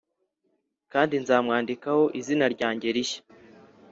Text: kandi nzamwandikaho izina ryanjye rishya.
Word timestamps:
kandi 0.91 1.13
nzamwandikaho 1.23 2.03
izina 2.19 2.45
ryanjye 2.55 2.87
rishya. 2.95 3.21